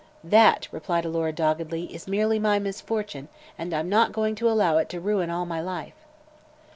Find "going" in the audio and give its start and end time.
4.13-4.33